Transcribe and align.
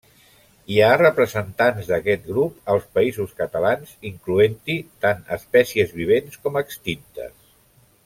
Hi 0.75 0.77
ha 0.85 1.01
representants 1.01 1.91
d'aquest 1.91 2.25
grup 2.31 2.73
als 2.75 2.89
Països 2.99 3.37
Catalans, 3.43 3.95
incloent-hi 4.13 4.81
tant 5.07 5.25
espècies 5.39 5.95
vivents 6.03 6.43
com 6.47 6.63
extintes. 6.67 7.35